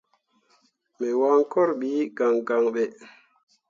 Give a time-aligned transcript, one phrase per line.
[0.97, 2.83] Me wancor ɓi gangan ɓe.